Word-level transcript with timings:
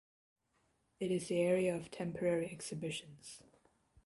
It 0.99 1.11
is 1.11 1.27
the 1.27 1.37
area 1.41 1.75
of 1.75 1.91
temporary 1.91 2.49
exhibitions. 2.51 3.43